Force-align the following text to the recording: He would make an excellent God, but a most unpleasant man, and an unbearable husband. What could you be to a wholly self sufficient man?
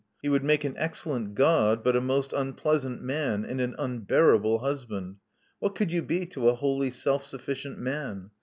He 0.23 0.29
would 0.29 0.43
make 0.43 0.63
an 0.63 0.73
excellent 0.79 1.35
God, 1.35 1.83
but 1.83 1.95
a 1.95 2.01
most 2.01 2.33
unpleasant 2.33 3.03
man, 3.03 3.45
and 3.45 3.61
an 3.61 3.75
unbearable 3.77 4.57
husband. 4.57 5.17
What 5.59 5.75
could 5.75 5.91
you 5.91 6.01
be 6.01 6.25
to 6.25 6.49
a 6.49 6.55
wholly 6.55 6.89
self 6.89 7.23
sufficient 7.23 7.77
man? 7.77 8.31